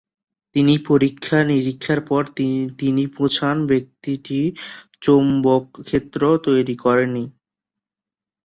[0.55, 2.23] তিনি পরীক্ষা-নিরীক্ষার পর
[2.79, 4.39] তিনি পৌঁছান ব্যক্তিটি
[5.01, 7.23] চৌম্বক ক্ষেত্র তৈরি করেনি।